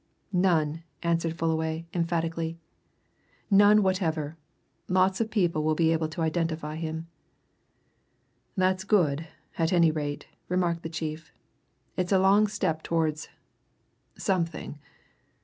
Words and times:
"None!" 0.33 0.81
answered 1.03 1.35
Fullaway 1.37 1.85
emphatically. 1.93 2.57
"None 3.51 3.83
whatever. 3.83 4.35
Lots 4.87 5.21
of 5.21 5.29
people 5.29 5.63
will 5.63 5.75
be 5.75 5.93
able 5.93 6.07
to 6.07 6.23
identify 6.23 6.75
him." 6.77 7.05
"That's 8.57 8.83
good, 8.83 9.27
at 9.59 9.71
any 9.71 9.91
rate," 9.91 10.25
remarked 10.49 10.81
the 10.81 10.89
chief. 10.89 11.31
"It's 11.97 12.11
a 12.11 12.17
long 12.17 12.47
step 12.47 12.81
towards 12.81 13.29
something. 14.17 14.79